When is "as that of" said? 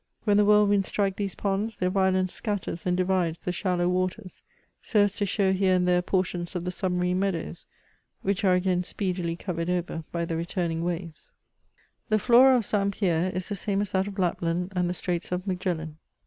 13.79-14.17